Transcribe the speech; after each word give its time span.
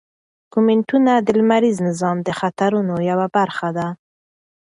کومیټونه 0.53 1.13
د 1.19 1.27
لمریز 1.39 1.77
نظام 1.89 2.17
د 2.23 2.29
خطرونو 2.39 2.95
یوه 3.09 3.27
برخه 3.37 3.69
ده. 3.77 3.87